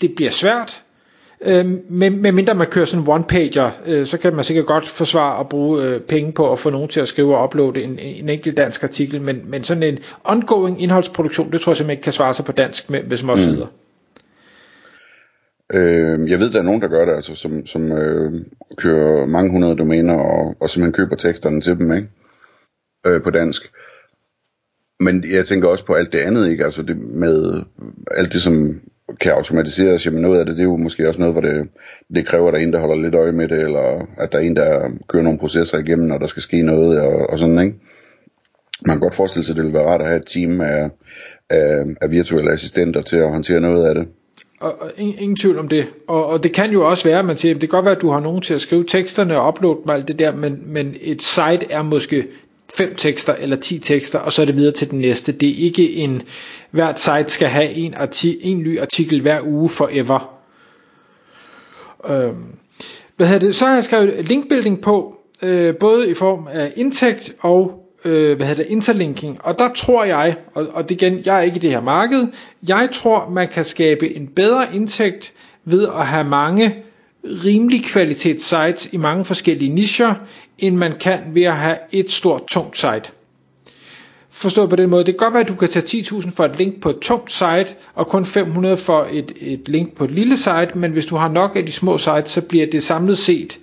det 0.00 0.14
bliver 0.16 0.30
svært, 0.30 0.82
Øh, 1.40 1.66
med, 1.88 2.10
med 2.10 2.32
mindre 2.32 2.54
man 2.54 2.66
kører 2.66 2.86
sådan 2.86 3.04
en 3.04 3.08
one-pager, 3.08 3.70
øh, 3.86 4.06
så 4.06 4.18
kan 4.18 4.34
man 4.34 4.44
sikkert 4.44 4.66
godt 4.66 4.88
forsvare 4.88 5.40
at 5.40 5.48
bruge 5.48 5.82
øh, 5.82 6.00
penge 6.00 6.32
på 6.32 6.52
at 6.52 6.58
få 6.58 6.70
nogen 6.70 6.88
til 6.88 7.00
at 7.00 7.08
skrive 7.08 7.36
og 7.36 7.44
uploade 7.44 7.82
en, 7.82 7.98
en 7.98 8.28
enkelt 8.28 8.56
dansk 8.56 8.84
artikel, 8.84 9.22
men, 9.22 9.50
men 9.50 9.64
sådan 9.64 9.82
en 9.82 9.98
ongoing 10.24 10.82
indholdsproduktion, 10.82 11.52
det 11.52 11.60
tror 11.60 11.72
jeg 11.72 11.76
simpelthen 11.76 11.90
ikke 11.90 12.02
kan 12.02 12.12
svare 12.12 12.34
sig 12.34 12.44
på 12.44 12.52
dansk 12.52 12.90
med, 12.90 13.02
med 13.02 13.16
små 13.16 13.34
mm. 13.34 13.40
Øh, 15.74 16.30
jeg 16.30 16.38
ved, 16.38 16.50
der 16.50 16.58
er 16.58 16.62
nogen, 16.62 16.82
der 16.82 16.88
gør 16.88 17.04
det, 17.04 17.12
altså, 17.12 17.34
som, 17.34 17.66
som 17.66 17.92
øh, 17.92 18.32
kører 18.76 19.26
mange 19.26 19.50
hundrede 19.50 19.76
domæner 19.76 20.14
og, 20.14 20.56
og 20.60 20.70
simpelthen 20.70 20.92
køber 20.92 21.16
teksterne 21.16 21.60
til 21.60 21.78
dem, 21.78 21.92
ikke? 21.92 22.08
Øh, 23.06 23.22
på 23.22 23.30
dansk. 23.30 23.72
Men 25.00 25.24
jeg 25.30 25.46
tænker 25.46 25.68
også 25.68 25.86
på 25.86 25.94
alt 25.94 26.12
det 26.12 26.18
andet, 26.18 26.50
ikke? 26.50 26.64
Altså 26.64 26.82
det 26.82 26.98
med 26.98 27.62
alt 28.10 28.32
det, 28.32 28.42
som 28.42 28.80
kan 29.20 29.32
automatiseres, 29.32 30.06
jamen 30.06 30.22
noget 30.22 30.38
af 30.38 30.46
det, 30.46 30.56
det 30.56 30.62
er 30.62 30.68
jo 30.68 30.76
måske 30.76 31.08
også 31.08 31.20
noget, 31.20 31.34
hvor 31.34 31.42
det, 31.42 31.68
det 32.14 32.26
kræver, 32.26 32.48
at 32.48 32.52
der 32.52 32.60
er 32.60 32.62
en, 32.62 32.72
der 32.72 32.80
holder 32.80 33.02
lidt 33.02 33.14
øje 33.14 33.32
med 33.32 33.48
det, 33.48 33.58
eller 33.58 34.06
at 34.18 34.32
der 34.32 34.38
er 34.38 34.42
en, 34.42 34.56
der 34.56 34.90
kører 35.08 35.22
nogle 35.22 35.38
processer 35.38 35.78
igennem, 35.78 36.06
når 36.06 36.18
der 36.18 36.26
skal 36.26 36.42
ske 36.42 36.62
noget, 36.62 37.00
og, 37.00 37.30
og 37.30 37.38
sådan, 37.38 37.58
ikke? 37.58 37.74
Man 38.86 38.94
kan 38.96 39.00
godt 39.00 39.14
forestille 39.14 39.44
sig, 39.44 39.52
at 39.52 39.56
det 39.56 39.64
ville 39.64 39.78
være 39.78 39.88
rart 39.88 40.00
at 40.00 40.06
have 40.06 40.18
et 40.18 40.26
team 40.26 40.60
af, 40.60 40.90
af, 41.50 41.84
af 42.00 42.10
virtuelle 42.10 42.52
assistenter 42.52 43.02
til 43.02 43.16
at 43.16 43.32
håndtere 43.32 43.60
noget 43.60 43.88
af 43.88 43.94
det. 43.94 44.08
Og, 44.60 44.80
og 44.80 44.92
ingen, 44.96 45.18
ingen 45.18 45.36
tvivl 45.36 45.58
om 45.58 45.68
det. 45.68 45.86
Og, 46.06 46.26
og 46.26 46.42
det 46.42 46.52
kan 46.52 46.70
jo 46.70 46.88
også 46.88 47.04
være, 47.04 47.18
at 47.18 47.24
man 47.24 47.36
siger, 47.36 47.54
det 47.54 47.60
kan 47.60 47.68
godt 47.68 47.84
være, 47.84 47.96
at 47.96 48.02
du 48.02 48.10
har 48.10 48.20
nogen 48.20 48.42
til 48.42 48.54
at 48.54 48.60
skrive 48.60 48.84
teksterne 48.84 49.40
og 49.40 49.48
uploade 49.48 49.80
dem 49.82 49.90
alt 49.90 50.08
det 50.08 50.18
der, 50.18 50.34
men, 50.34 50.62
men 50.66 50.96
et 51.00 51.22
site 51.22 51.70
er 51.70 51.82
måske 51.82 52.26
fem 52.74 52.94
tekster 52.94 53.34
eller 53.34 53.56
ti 53.56 53.78
tekster, 53.78 54.18
og 54.18 54.32
så 54.32 54.42
er 54.42 54.46
det 54.46 54.56
videre 54.56 54.72
til 54.72 54.90
den 54.90 54.98
næste. 54.98 55.32
Det 55.32 55.48
er 55.48 55.64
ikke 55.64 55.92
en, 55.92 56.22
hvert 56.70 57.00
site 57.00 57.28
skal 57.28 57.48
have 57.48 57.70
en, 57.72 57.94
arti, 57.94 58.38
en 58.42 58.58
ny 58.58 58.80
artikel 58.80 59.20
hver 59.20 59.40
uge 59.42 59.68
forever. 59.68 60.34
Øhm, 62.08 62.44
hvad 63.16 63.26
hedder 63.26 63.46
det? 63.46 63.54
Så 63.54 63.66
har 63.66 63.74
jeg 63.74 63.84
skrevet 63.84 64.28
linkbuilding 64.28 64.80
på, 64.80 65.16
øh, 65.42 65.76
både 65.76 66.10
i 66.10 66.14
form 66.14 66.48
af 66.52 66.72
indtægt 66.76 67.34
og 67.40 67.87
øh, 68.04 68.36
hvad 68.36 68.46
hedder 68.46 68.62
det, 68.62 68.70
interlinking. 68.70 69.38
Og 69.44 69.58
der 69.58 69.68
tror 69.74 70.04
jeg, 70.04 70.36
og, 70.54 70.66
og 70.72 70.88
det 70.88 70.94
igen, 70.94 71.22
jeg 71.24 71.38
er 71.38 71.42
ikke 71.42 71.56
i 71.56 71.60
det 71.60 71.70
her 71.70 71.80
marked, 71.80 72.26
jeg 72.68 72.88
tror, 72.92 73.28
man 73.28 73.48
kan 73.48 73.64
skabe 73.64 74.16
en 74.16 74.26
bedre 74.26 74.66
indtægt 74.74 75.32
ved 75.64 75.88
at 75.88 76.06
have 76.06 76.24
mange 76.24 76.76
rimelig 77.24 77.84
kvalitet 77.84 78.42
sites 78.42 78.88
i 78.92 78.96
mange 78.96 79.24
forskellige 79.24 79.74
nischer, 79.74 80.14
end 80.58 80.76
man 80.76 80.92
kan 81.00 81.20
ved 81.34 81.42
at 81.42 81.56
have 81.56 81.76
et 81.92 82.10
stort 82.10 82.42
tungt 82.48 82.76
site. 82.76 83.02
Forstået 84.30 84.70
på 84.70 84.76
den 84.76 84.90
måde, 84.90 85.04
det 85.04 85.18
kan 85.18 85.26
godt 85.26 85.34
være, 85.34 85.42
at 85.42 85.48
du 85.48 85.54
kan 85.54 85.68
tage 85.68 86.02
10.000 86.02 86.30
for 86.30 86.44
et 86.44 86.58
link 86.58 86.80
på 86.80 86.90
et 86.90 86.98
tungt 86.98 87.30
site, 87.32 87.66
og 87.94 88.06
kun 88.06 88.24
500 88.26 88.76
for 88.76 89.06
et, 89.12 89.32
et 89.40 89.68
link 89.68 89.96
på 89.96 90.04
et 90.04 90.10
lille 90.10 90.36
site, 90.36 90.70
men 90.74 90.92
hvis 90.92 91.06
du 91.06 91.16
har 91.16 91.28
nok 91.28 91.56
af 91.56 91.66
de 91.66 91.72
små 91.72 91.98
sites, 91.98 92.30
så 92.30 92.40
bliver 92.40 92.66
det 92.66 92.82
samlet 92.82 93.18
set 93.18 93.58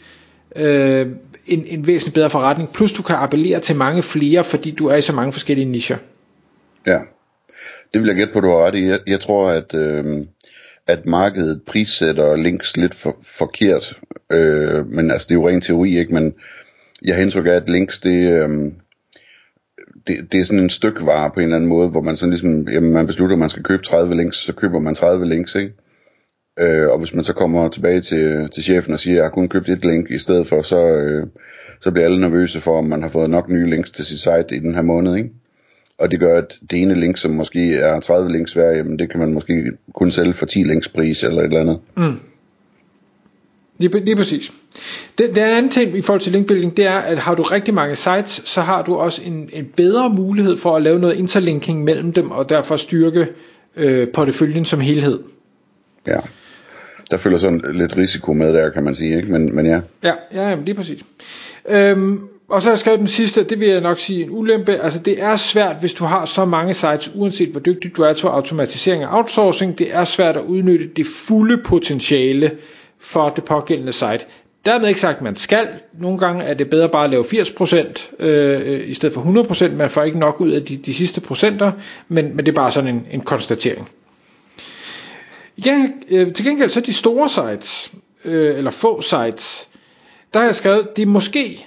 øh, 0.56 1.08
en, 1.48 1.66
en 1.68 1.88
væsentlig 1.88 2.14
bedre 2.14 2.30
forretning, 2.30 2.70
plus 2.72 2.92
du 2.92 3.04
kan 3.04 3.16
appellere 3.16 3.60
til 3.60 3.76
mange 3.76 4.04
flere, 4.04 4.44
fordi 4.44 4.72
du 4.72 4.88
er 4.88 4.96
i 4.96 5.02
så 5.02 5.14
mange 5.14 5.32
forskellige 5.32 5.66
nischer. 5.66 5.98
Ja, 6.88 7.00
det 7.94 8.02
vil 8.02 8.08
jeg 8.08 8.16
gætte 8.16 8.34
på, 8.34 8.40
du 8.40 8.50
har 8.50 8.66
ret 8.66 8.76
i. 8.76 8.88
Jeg, 8.88 9.00
jeg 9.08 9.20
tror, 9.20 9.50
at, 9.50 9.74
øh, 9.74 10.06
at 10.88 11.06
markedet 11.06 11.62
prissætter 11.68 12.36
links 12.36 12.78
lidt 12.78 12.96
for, 12.96 13.18
forkert, 13.24 14.00
øh, 14.32 14.88
men 14.88 15.12
altså 15.12 15.26
det 15.30 15.36
er 15.36 15.40
jo 15.40 15.48
ren 15.48 15.62
teori, 15.62 15.98
ikke? 15.98 16.14
men 16.14 16.34
jeg 17.02 17.16
har 17.16 17.22
indtryk 17.22 17.46
af, 17.46 17.52
at 17.52 17.70
links, 17.70 18.00
det, 18.00 18.32
øh, 18.32 18.50
det, 20.08 20.32
det 20.32 20.40
er 20.40 20.46
sådan 20.46 20.64
en 20.64 20.70
stykvare 20.70 21.32
på 21.34 21.40
en 21.40 21.44
eller 21.44 21.56
anden 21.56 21.70
måde, 21.70 21.90
hvor 21.90 22.02
man 22.02 22.16
sådan 22.16 22.30
ligesom, 22.30 22.68
jamen 22.68 22.94
man 22.94 23.08
beslutter, 23.08 23.36
at 23.36 23.40
man 23.40 23.50
skal 23.50 23.64
købe 23.64 23.84
30 23.84 24.16
links, 24.16 24.38
så 24.38 24.54
køber 24.54 24.80
man 24.80 24.96
30 24.96 25.26
links, 25.26 25.56
ikke? 25.56 25.74
Øh, 26.60 26.88
og 26.90 26.98
hvis 26.98 27.14
man 27.14 27.24
så 27.24 27.34
kommer 27.34 27.70
tilbage 27.70 28.02
til, 28.02 28.50
til 28.54 28.64
chefen 28.64 28.94
og 28.94 29.00
siger, 29.00 29.14
at 29.14 29.18
jeg 29.18 29.26
har 29.26 29.30
kun 29.30 29.50
købt 29.50 29.70
et 29.70 29.86
link 29.86 30.12
i 30.12 30.20
stedet 30.20 30.48
for, 30.48 30.62
så, 30.62 30.86
øh, 30.86 31.24
så 31.82 31.92
bliver 31.92 32.06
alle 32.06 32.22
nervøse 32.22 32.62
for, 32.62 32.78
om 32.78 32.86
man 32.86 33.02
har 33.02 33.10
fået 33.10 33.30
nok 33.30 33.50
nye 33.50 33.70
links 33.70 33.92
til 33.92 34.06
sit 34.06 34.20
site 34.20 34.46
i 34.52 34.60
den 34.60 34.76
her 34.76 34.82
måned, 34.82 35.16
ikke? 35.16 35.30
Og 35.98 36.12
det 36.12 36.20
gør, 36.20 36.38
at 36.38 36.60
det 36.72 36.82
ene 36.82 36.96
link, 36.96 37.18
som 37.18 37.32
måske 37.32 37.76
er 37.76 38.00
30 38.00 38.32
links 38.32 38.56
værd, 38.56 38.76
jamen 38.76 39.00
det 39.00 39.10
kan 39.10 39.20
man 39.20 39.34
måske 39.34 39.72
kun 39.94 40.12
sælge 40.12 40.34
for 40.34 40.46
10 40.46 40.60
links 40.60 40.88
pris 40.90 41.24
eller 41.24 41.42
et 41.42 41.46
eller 41.46 41.62
andet. 41.62 41.80
Mm. 41.98 42.20
Lige, 43.78 44.06
lige 44.06 44.16
præcis. 44.16 44.52
Den, 45.18 45.30
den 45.30 45.38
anden 45.38 45.72
ting 45.72 45.98
i 45.98 46.02
forhold 46.02 46.22
til 46.22 46.32
linkbuilding, 46.32 46.78
det 46.78 46.86
er, 46.86 46.98
at 46.98 47.18
har 47.18 47.36
du 47.36 47.44
rigtig 47.44 47.74
mange 47.74 47.96
sites, 47.96 48.42
så 48.46 48.62
har 48.62 48.84
du 48.84 48.96
også 48.96 49.22
en, 49.26 49.50
en 49.54 49.66
bedre 49.78 50.10
mulighed 50.10 50.58
for 50.58 50.76
at 50.76 50.82
lave 50.82 51.00
noget 51.00 51.16
interlinking 51.16 51.84
mellem 51.84 52.14
dem, 52.14 52.32
og 52.32 52.50
derfor 52.50 52.76
styrke 52.76 53.28
øh, 53.76 54.08
porteføljen 54.08 54.66
som 54.66 54.80
helhed. 54.80 55.20
Ja, 56.08 56.20
der 57.12 57.18
følger 57.18 57.38
sådan 57.38 57.62
lidt 57.74 57.98
risiko 57.98 58.34
med 58.34 58.54
der, 58.54 58.70
kan 58.70 58.84
man 58.84 58.96
sige, 58.96 59.18
ikke? 59.18 59.32
Men, 59.32 59.56
men 59.56 59.66
ja. 59.66 59.80
Ja, 60.04 60.14
ja 60.34 60.50
jamen, 60.50 60.66
lige 60.66 60.76
præcis. 60.76 61.02
Øhm, 61.70 62.20
og 62.50 62.62
så 62.62 62.68
har 62.68 62.72
jeg 62.72 62.80
skrevet 62.80 63.00
den 63.00 63.08
sidste, 63.08 63.44
det 63.44 63.60
vil 63.60 63.68
jeg 63.68 63.82
nok 63.82 64.00
sige 64.00 64.24
en 64.24 64.30
ulempe. 64.32 64.72
Altså 64.72 65.00
det 65.00 65.22
er 65.22 65.38
svært, 65.38 65.76
hvis 65.80 65.94
du 65.94 66.04
har 66.04 66.26
så 66.26 66.46
mange 66.46 66.74
sites, 66.74 67.12
uanset 67.16 67.50
hvor 67.50 67.60
dygtig 67.60 67.98
du 67.98 68.02
er 68.02 68.14
til 68.14 68.28
automatisering 68.28 69.06
og 69.06 69.18
outsourcing, 69.18 69.80
det 69.80 69.96
er 69.96 70.04
svært 70.04 70.38
at 70.38 70.44
udnytte 70.44 70.88
det 70.96 71.08
fulde 71.28 71.58
potentiale 71.58 72.52
for 73.00 73.30
det 73.30 73.44
pågældende 73.44 73.94
site. 73.94 74.20
Dermed 74.66 74.88
ikke 74.88 75.00
sagt, 75.00 75.16
at 75.16 75.22
man 75.22 75.36
skal. 75.36 75.68
Nogle 76.00 76.20
gange 76.20 76.44
er 76.44 76.54
det 76.54 76.70
bedre 76.70 76.90
bare 76.90 77.04
at 77.04 77.10
lave 77.10 77.24
80% 77.24 78.26
øh, 78.26 78.90
i 78.90 78.94
stedet 78.94 79.14
for 79.14 79.22
100%. 79.22 79.74
Man 79.74 79.90
får 79.90 80.04
ikke 80.04 80.20
nok 80.20 80.42
ud 80.42 80.52
af 80.52 80.64
de, 80.64 80.78
de 80.78 80.94
sidste 80.94 81.22
procenter, 81.22 81.72
men, 82.08 82.36
men 82.36 82.46
det 82.46 82.52
er 82.52 82.56
bare 82.56 82.72
sådan 82.72 82.96
en, 82.96 83.08
en 83.12 83.22
konstatering. 83.22 83.90
Igen, 85.58 85.94
øh, 86.10 86.34
til 86.34 86.46
gengæld 86.46 86.70
så 86.70 86.82
de 86.82 86.94
store 86.94 87.30
sites, 87.30 87.92
øh, 88.26 88.58
eller 88.58 88.72
få 88.72 89.02
sites, 89.02 89.70
der 90.34 90.40
har 90.40 90.46
jeg 90.46 90.56
skrevet, 90.56 90.96
det 90.96 91.02
er 91.02 91.06
måske 91.06 91.66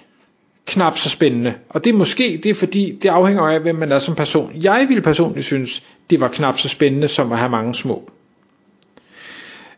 knap 0.67 0.99
så 0.99 1.11
spændende. 1.11 1.55
Og 1.69 1.85
det 1.85 1.91
er 1.91 1.95
måske, 1.95 2.41
det 2.43 2.51
er 2.51 2.55
fordi, 2.55 2.99
det 3.03 3.09
afhænger 3.09 3.43
af, 3.43 3.61
hvem 3.61 3.77
man 3.77 3.93
er 3.93 3.99
som 3.99 4.15
person. 4.15 4.53
Jeg 4.63 4.87
ville 4.89 5.03
personligt 5.03 5.47
synes, 5.47 5.83
det 6.11 6.21
var 6.21 6.29
knap 6.29 6.59
så 6.59 6.69
spændende, 6.69 7.09
som 7.09 7.33
at 7.33 7.39
have 7.39 7.51
mange 7.51 7.75
små. 7.75 8.11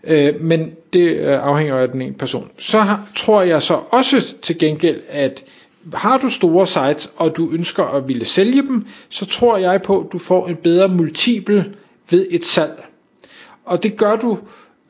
Øh, 0.05 0.41
men 0.41 0.71
det 0.93 1.17
øh, 1.17 1.47
afhænger 1.47 1.77
af 1.77 1.89
den 1.89 2.03
ene 2.03 2.15
person. 2.15 2.51
Så 2.59 2.79
har, 2.79 3.09
tror 3.17 3.43
jeg 3.43 3.63
så 3.63 3.75
også 3.91 4.35
til 4.43 4.59
gengæld, 4.59 5.01
at 5.09 5.45
har 5.95 6.19
du 6.19 6.29
store 6.29 6.67
sites, 6.67 7.13
og 7.17 7.37
du 7.37 7.51
ønsker 7.51 7.85
at 7.85 8.09
ville 8.09 8.25
sælge 8.25 8.63
dem, 8.63 8.87
så 9.09 9.27
tror 9.27 9.57
jeg 9.57 9.83
på, 9.83 10.01
at 10.01 10.13
du 10.13 10.19
får 10.19 10.49
en 10.49 10.57
bedre 10.57 10.89
multiple 10.89 11.75
ved 12.11 12.27
et 12.31 12.45
salg. 12.45 12.85
Og 13.65 13.83
det 13.83 13.97
gør 13.97 14.17
du 14.17 14.39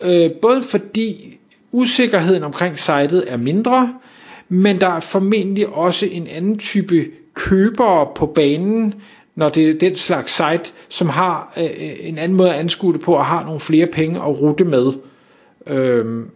øh, 0.03 0.31
både 0.43 0.63
fordi 0.63 1.39
usikkerheden 1.73 2.43
omkring 2.43 2.79
sitet 2.79 3.25
er 3.27 3.37
mindre, 3.37 3.95
men 4.49 4.81
der 4.81 4.87
er 4.89 5.01
formentlig 5.01 5.67
også 5.69 6.07
en 6.07 6.27
anden 6.27 6.59
type 6.59 7.07
købere 7.35 8.09
på 8.15 8.27
banen, 8.27 8.95
når 9.35 9.49
det 9.49 9.71
er 9.71 9.79
den 9.79 9.97
slags 9.97 10.33
site, 10.33 10.73
som 10.89 11.09
har 11.09 11.53
øh, 11.57 11.93
en 12.01 12.19
anden 12.19 12.37
måde 12.37 12.51
at 12.55 12.61
anskue 12.61 12.93
det 12.93 13.01
på, 13.01 13.15
og 13.15 13.27
har 13.27 13.45
nogle 13.45 13.61
flere 13.61 13.87
penge 13.87 14.17
at 14.19 14.41
rute 14.41 14.65
med. 14.65 14.93
Øhm, 15.67 16.31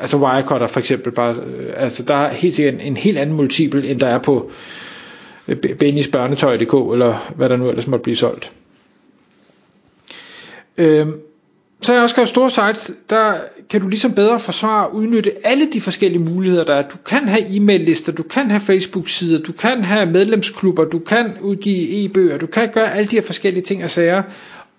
altså 0.00 0.16
Wirecutter 0.16 0.66
for 0.66 0.80
eksempel, 0.80 1.12
bare, 1.12 1.34
øh, 1.34 1.72
altså 1.76 2.02
der 2.02 2.14
er 2.14 2.32
helt 2.32 2.54
sikkert 2.54 2.74
en, 2.74 2.80
en 2.80 2.96
helt 2.96 3.18
anden 3.18 3.36
multiple, 3.36 3.88
end 3.88 4.00
der 4.00 4.06
er 4.06 4.18
på 4.18 4.50
øh, 5.48 5.56
Bennys 5.56 6.08
børnetøj.dk, 6.08 6.92
eller 6.92 7.32
hvad 7.36 7.48
der 7.48 7.56
nu 7.56 7.68
ellers 7.68 7.86
måtte 7.86 8.02
blive 8.02 8.16
solgt. 8.16 8.52
Øhm, 10.78 11.20
så 11.86 11.92
jeg 11.92 12.02
også 12.02 12.12
skrevet 12.12 12.28
store 12.28 12.50
sites, 12.50 12.90
der 13.10 13.34
kan 13.70 13.80
du 13.80 13.88
ligesom 13.88 14.12
bedre 14.12 14.40
forsvare 14.40 14.86
og 14.86 14.94
udnytte 14.94 15.32
alle 15.44 15.72
de 15.72 15.80
forskellige 15.80 16.22
muligheder, 16.22 16.64
der 16.64 16.74
er. 16.74 16.88
Du 16.88 16.96
kan 17.06 17.28
have 17.28 17.56
e-mail-lister, 17.56 18.12
du 18.12 18.22
kan 18.22 18.50
have 18.50 18.60
Facebook-sider, 18.60 19.42
du 19.42 19.52
kan 19.52 19.84
have 19.84 20.06
medlemsklubber, 20.06 20.84
du 20.84 20.98
kan 20.98 21.36
udgive 21.40 22.04
e-bøger, 22.04 22.38
du 22.38 22.46
kan 22.46 22.68
gøre 22.72 22.94
alle 22.94 23.10
de 23.10 23.16
her 23.16 23.22
forskellige 23.22 23.62
ting 23.62 23.84
og 23.84 23.90
sager, 23.90 24.22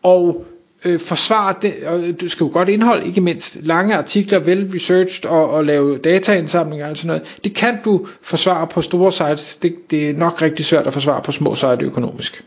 og 0.04 0.46
øh, 0.86 1.00
forsvare 1.00 1.56
det, 1.62 1.74
og 1.86 2.00
øh, 2.00 2.14
du 2.22 2.30
skal 2.30 2.44
jo 2.44 2.50
godt 2.54 2.70
indhold, 2.70 3.04
ikke 3.04 3.22
mindst 3.22 3.58
lange 3.62 3.96
artikler, 3.96 4.40
vel 4.40 4.72
researched 4.74 5.26
og, 5.30 5.50
og 5.50 5.66
lave 5.66 5.98
dataindsamlinger 5.98 6.90
og 6.90 6.98
sådan 6.98 7.08
noget. 7.08 7.38
Det 7.44 7.54
kan 7.54 7.78
du 7.86 8.08
forsvare 8.22 8.68
på 8.68 8.82
store 8.82 9.12
sites, 9.12 9.56
det, 9.56 9.92
det 9.92 10.10
er 10.10 10.14
nok 10.14 10.42
rigtig 10.42 10.66
svært 10.66 10.88
at 10.88 10.94
forsvare 10.94 11.22
på 11.22 11.32
små 11.32 11.56
sites 11.56 11.82
økonomisk. 11.82 12.44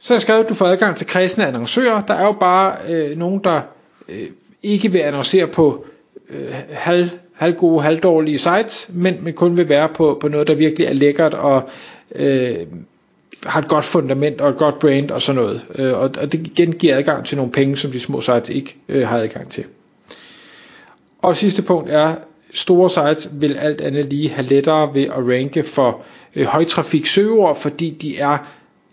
Så 0.00 0.08
har 0.08 0.14
jeg 0.14 0.22
skrevet, 0.22 0.42
at 0.42 0.48
du 0.48 0.54
får 0.54 0.66
adgang 0.66 0.96
til 0.96 1.06
kredsende 1.06 1.46
annoncører. 1.46 2.00
Der 2.00 2.14
er 2.14 2.26
jo 2.26 2.32
bare 2.32 2.76
øh, 2.88 3.18
nogen, 3.18 3.40
der 3.44 3.60
øh, 4.08 4.26
ikke 4.62 4.92
vil 4.92 4.98
annoncere 4.98 5.46
på 5.46 5.84
øh, 6.30 6.54
halv, 6.70 7.10
halvgode, 7.34 7.82
halvdårlige 7.82 8.38
sites, 8.38 8.90
men, 8.92 9.24
men 9.24 9.34
kun 9.34 9.56
vil 9.56 9.68
være 9.68 9.88
på, 9.88 10.18
på 10.20 10.28
noget, 10.28 10.46
der 10.46 10.54
virkelig 10.54 10.86
er 10.86 10.92
lækkert 10.92 11.34
og 11.34 11.68
øh, 12.14 12.56
har 13.46 13.60
et 13.60 13.68
godt 13.68 13.84
fundament 13.84 14.40
og 14.40 14.50
et 14.50 14.56
godt 14.56 14.78
brand 14.78 15.10
og 15.10 15.22
sådan 15.22 15.42
noget. 15.42 15.66
Øh, 15.74 15.92
og, 15.92 16.10
og 16.20 16.32
det 16.32 16.46
igen 16.46 16.72
giver 16.72 16.96
adgang 16.96 17.26
til 17.26 17.36
nogle 17.36 17.52
penge, 17.52 17.76
som 17.76 17.92
de 17.92 18.00
små 18.00 18.20
sites 18.20 18.48
ikke 18.48 18.76
øh, 18.88 19.08
har 19.08 19.18
adgang 19.18 19.50
til. 19.50 19.64
Og 21.18 21.36
sidste 21.36 21.62
punkt 21.62 21.90
er, 21.90 22.14
store 22.54 22.90
sites 22.90 23.30
vil 23.32 23.56
alt 23.56 23.80
andet 23.80 24.06
lige 24.06 24.28
have 24.28 24.46
lettere 24.46 24.94
ved 24.94 25.02
at 25.02 25.16
ranke 25.16 25.62
for 25.62 26.02
øh, 26.36 26.46
højtrafik 26.46 27.06
søgeord, 27.06 27.56
fordi 27.56 27.90
de 27.90 28.18
er 28.18 28.38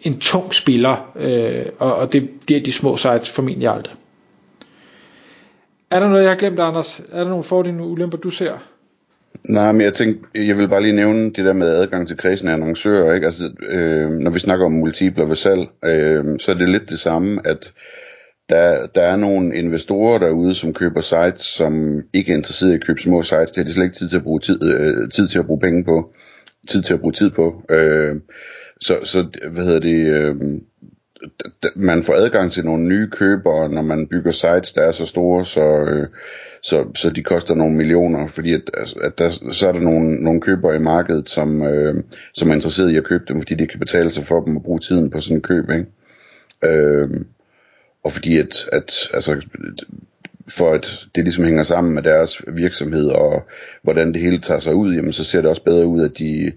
en 0.01 0.19
tung 0.19 0.53
spiller, 0.53 1.11
øh, 1.15 1.65
og, 1.79 1.95
og 1.95 2.13
det 2.13 2.29
bliver 2.45 2.61
de 2.61 2.71
små 2.71 2.97
sites 2.97 3.29
formentlig 3.29 3.69
aldrig. 3.69 3.95
Er 5.91 5.99
der 5.99 6.09
noget, 6.09 6.23
jeg 6.23 6.31
har 6.31 6.37
glemt, 6.37 6.59
Anders? 6.59 7.01
Er 7.11 7.19
der 7.19 7.29
nogle 7.29 7.43
fordele 7.43 7.81
og 7.83 7.89
ulemper, 7.89 8.17
du 8.17 8.29
ser? 8.29 8.51
Nej, 9.43 9.71
men 9.71 9.81
jeg 9.81 9.93
tænkte, 9.93 10.47
jeg 10.47 10.57
vil 10.57 10.67
bare 10.67 10.81
lige 10.81 10.95
nævne 10.95 11.23
det 11.25 11.45
der 11.45 11.53
med 11.53 11.67
adgang 11.67 12.07
til 12.07 12.17
kredsen 12.17 12.47
af 12.47 12.53
annoncører. 12.53 13.13
Ikke? 13.13 13.25
Altså, 13.25 13.51
øh, 13.69 14.09
når 14.09 14.31
vi 14.31 14.39
snakker 14.39 14.65
om 14.65 14.71
multipler 14.71 15.25
ved 15.25 15.35
salg, 15.35 15.67
øh, 15.85 16.25
så 16.39 16.51
er 16.51 16.55
det 16.55 16.69
lidt 16.69 16.89
det 16.89 16.99
samme, 16.99 17.41
at 17.47 17.73
der, 18.49 18.87
der 18.95 19.01
er 19.01 19.15
nogle 19.15 19.55
investorer 19.55 20.17
derude, 20.19 20.55
som 20.55 20.73
køber 20.73 21.01
sites, 21.01 21.41
som 21.41 22.01
ikke 22.13 22.31
er 22.31 22.37
interesseret 22.37 22.71
i 22.71 22.75
at 22.75 22.83
købe 22.83 23.01
små 23.01 23.23
sites. 23.23 23.51
Det 23.51 23.57
har 23.57 23.63
de 23.63 23.73
slet 23.73 23.83
ikke 23.83 23.97
tid 23.97 24.09
til 24.09 24.17
at 24.17 24.23
bruge, 24.23 24.39
tid, 24.39 24.63
øh, 24.63 25.09
tid 25.09 25.27
til 25.27 25.39
at 25.39 25.45
bruge 25.45 25.59
penge 25.59 25.83
på. 25.83 26.13
Tid 26.67 26.81
til 26.81 26.93
at 26.93 26.99
bruge 26.99 27.13
tid 27.13 27.29
på. 27.29 27.61
Øh, 27.69 28.15
så, 28.81 28.99
så 29.03 29.27
hvad 29.51 29.63
hedder 29.65 29.79
det, 29.79 30.07
øh, 30.07 30.35
man 31.75 32.03
får 32.03 32.13
adgang 32.13 32.51
til 32.51 32.65
nogle 32.65 32.83
nye 32.83 33.09
købere, 33.09 33.69
når 33.69 33.81
man 33.81 34.07
bygger 34.07 34.31
sites, 34.31 34.73
der 34.73 34.81
er 34.81 34.91
så 34.91 35.05
store, 35.05 35.45
så, 35.45 35.79
øh, 35.81 36.07
så, 36.61 36.85
så 36.95 37.09
de 37.09 37.23
koster 37.23 37.55
nogle 37.55 37.75
millioner, 37.75 38.27
fordi 38.27 38.53
at, 38.53 38.61
altså, 38.73 38.95
at 38.95 39.17
der, 39.17 39.29
så 39.51 39.67
er 39.67 39.71
der 39.71 39.79
nogle, 39.79 40.15
nogle 40.15 40.41
købere 40.41 40.75
i 40.75 40.79
markedet, 40.79 41.29
som, 41.29 41.61
øh, 41.61 42.03
som 42.33 42.49
er 42.49 42.53
interesseret 42.53 42.91
i 42.91 42.97
at 42.97 43.03
købe 43.03 43.23
dem, 43.27 43.41
fordi 43.41 43.55
det 43.55 43.71
kan 43.71 43.79
betale 43.79 44.11
sig 44.11 44.25
for 44.25 44.43
dem 44.43 44.57
at 44.57 44.63
bruge 44.63 44.79
tiden 44.79 45.09
på 45.09 45.21
sådan 45.21 45.37
en 45.37 45.41
køb, 45.41 45.69
ikke? 45.69 45.85
Øh, 46.65 47.09
og 48.03 48.13
fordi 48.13 48.37
at, 48.37 48.69
at 48.71 49.09
altså, 49.13 49.41
for 50.49 50.73
at 50.73 51.05
det 51.15 51.23
ligesom 51.23 51.43
hænger 51.43 51.63
sammen 51.63 51.93
med 51.93 52.03
deres 52.03 52.41
virksomhed, 52.47 53.07
og 53.07 53.47
hvordan 53.83 54.13
det 54.13 54.21
hele 54.21 54.39
tager 54.39 54.59
sig 54.59 54.75
ud, 54.75 54.95
jamen 54.95 55.13
så 55.13 55.23
ser 55.23 55.41
det 55.41 55.49
også 55.49 55.63
bedre 55.63 55.87
ud, 55.87 56.03
at 56.03 56.19
de 56.19 56.51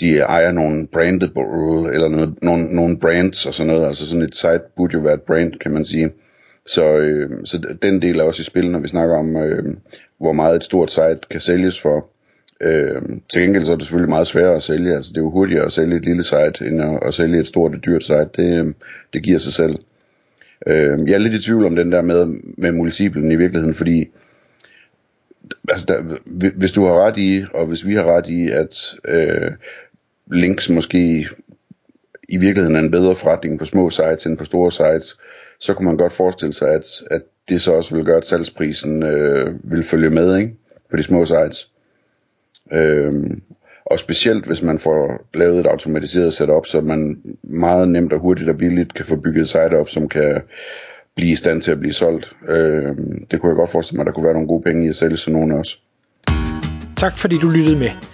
de 0.00 0.18
ejer 0.18 0.52
nogle 0.52 0.86
brandable, 0.86 1.94
eller 1.94 2.08
noget, 2.08 2.34
nogle, 2.42 2.74
nogle 2.74 2.98
brands 2.98 3.46
og 3.46 3.54
sådan 3.54 3.72
noget. 3.72 3.86
Altså 3.86 4.06
sådan 4.06 4.22
et 4.22 4.34
site 4.34 4.60
burde 4.76 4.94
jo 4.94 5.00
være 5.00 5.14
et 5.14 5.22
brand, 5.22 5.52
kan 5.52 5.72
man 5.72 5.84
sige. 5.84 6.10
Så, 6.66 6.96
øh, 6.98 7.30
så 7.44 7.76
den 7.82 8.02
del 8.02 8.18
er 8.18 8.22
også 8.22 8.40
i 8.40 8.44
spil, 8.44 8.70
når 8.70 8.78
vi 8.78 8.88
snakker 8.88 9.16
om, 9.16 9.36
øh, 9.36 9.64
hvor 10.18 10.32
meget 10.32 10.56
et 10.56 10.64
stort 10.64 10.90
site 10.90 11.18
kan 11.30 11.40
sælges 11.40 11.80
for. 11.80 12.08
Øh, 12.60 13.02
til 13.30 13.42
gengæld 13.42 13.64
så 13.64 13.72
er 13.72 13.76
det 13.76 13.84
selvfølgelig 13.84 14.10
meget 14.10 14.26
sværere 14.26 14.54
at 14.54 14.62
sælge. 14.62 14.94
Altså 14.94 15.10
det 15.12 15.18
er 15.18 15.22
jo 15.22 15.30
hurtigere 15.30 15.64
at 15.64 15.72
sælge 15.72 15.96
et 15.96 16.04
lille 16.04 16.24
site, 16.24 16.66
end 16.66 16.82
at, 16.82 16.98
at 17.02 17.14
sælge 17.14 17.40
et 17.40 17.46
stort 17.46 17.74
og 17.74 17.84
dyrt 17.84 18.04
site. 18.04 18.28
Det, 18.36 18.64
øh, 18.64 18.72
det 19.12 19.22
giver 19.22 19.38
sig 19.38 19.52
selv. 19.52 19.76
Øh, 20.66 21.08
jeg 21.08 21.14
er 21.14 21.18
lidt 21.18 21.34
i 21.34 21.42
tvivl 21.42 21.66
om 21.66 21.76
den 21.76 21.92
der 21.92 22.02
med, 22.02 22.26
med 22.58 22.72
multiplen 22.72 23.32
i 23.32 23.36
virkeligheden, 23.36 23.74
fordi 23.74 24.08
altså 25.68 25.86
der, 25.88 26.18
hvis 26.56 26.72
du 26.72 26.84
har 26.86 27.06
ret 27.06 27.18
i, 27.18 27.44
og 27.54 27.66
hvis 27.66 27.86
vi 27.86 27.94
har 27.94 28.04
ret 28.16 28.28
i, 28.28 28.50
at 28.50 28.94
øh, 29.08 29.50
links 30.32 30.68
måske 30.68 31.28
i 32.28 32.36
virkeligheden 32.36 32.76
er 32.76 32.80
en 32.80 32.90
bedre 32.90 33.16
forretning 33.16 33.58
på 33.58 33.64
små 33.64 33.90
sites 33.90 34.26
end 34.26 34.38
på 34.38 34.44
store 34.44 34.72
sites, 34.72 35.18
så 35.60 35.74
kunne 35.74 35.86
man 35.86 35.96
godt 35.96 36.12
forestille 36.12 36.52
sig, 36.52 36.68
at, 36.68 36.86
at 37.10 37.22
det 37.48 37.62
så 37.62 37.72
også 37.72 37.94
vil 37.94 38.04
gøre, 38.04 38.16
at 38.16 38.26
salgsprisen 38.26 39.02
øh, 39.02 39.54
vil 39.72 39.84
følge 39.84 40.10
med 40.10 40.38
ikke? 40.38 40.54
på 40.90 40.96
de 40.96 41.02
små 41.02 41.24
sites. 41.24 41.70
Øhm, 42.72 43.42
og 43.86 43.98
specielt 43.98 44.46
hvis 44.46 44.62
man 44.62 44.78
får 44.78 45.28
lavet 45.34 45.60
et 45.60 45.66
automatiseret 45.66 46.32
setup, 46.32 46.66
så 46.66 46.80
man 46.80 47.22
meget 47.42 47.88
nemt 47.88 48.12
og 48.12 48.20
hurtigt 48.20 48.50
og 48.50 48.56
billigt 48.56 48.94
kan 48.94 49.04
få 49.04 49.16
bygget 49.16 49.42
et 49.42 49.48
site 49.48 49.78
op, 49.78 49.88
som 49.88 50.08
kan 50.08 50.40
blive 51.16 51.32
i 51.32 51.36
stand 51.36 51.62
til 51.62 51.72
at 51.72 51.80
blive 51.80 51.92
solgt. 51.92 52.32
Øhm, 52.48 53.26
det 53.30 53.40
kunne 53.40 53.50
jeg 53.50 53.56
godt 53.56 53.70
forestille 53.70 53.96
mig, 53.96 54.02
at 54.02 54.06
der 54.06 54.12
kunne 54.12 54.24
være 54.24 54.32
nogle 54.32 54.48
gode 54.48 54.62
penge 54.62 54.86
i 54.86 54.88
at 54.88 54.96
sælge 54.96 55.16
sådan 55.16 55.40
nogle 55.40 55.58
også. 55.58 55.78
Tak 56.96 57.18
fordi 57.18 57.38
du 57.38 57.48
lyttede 57.48 57.78
med. 57.78 58.13